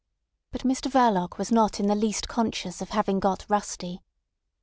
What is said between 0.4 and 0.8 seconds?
But